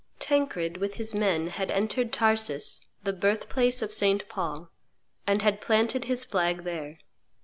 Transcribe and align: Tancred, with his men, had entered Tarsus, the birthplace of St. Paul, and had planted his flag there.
Tancred, 0.17 0.77
with 0.77 0.95
his 0.95 1.13
men, 1.13 1.49
had 1.49 1.69
entered 1.69 2.11
Tarsus, 2.11 2.87
the 3.03 3.13
birthplace 3.13 3.83
of 3.83 3.93
St. 3.93 4.27
Paul, 4.27 4.71
and 5.27 5.43
had 5.43 5.61
planted 5.61 6.05
his 6.05 6.25
flag 6.25 6.63
there. 6.63 6.97